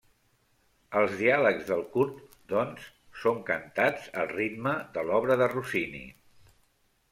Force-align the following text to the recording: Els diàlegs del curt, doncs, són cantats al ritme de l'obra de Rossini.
Els 1.01 1.11
diàlegs 1.19 1.67
del 1.67 1.83
curt, 1.97 2.15
doncs, 2.55 2.87
són 3.25 3.39
cantats 3.51 4.09
al 4.23 4.33
ritme 4.35 4.75
de 4.99 5.07
l'obra 5.11 5.41
de 5.45 5.53
Rossini. 5.55 6.05